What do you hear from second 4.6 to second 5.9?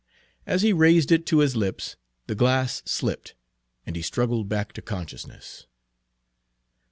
to consciousness.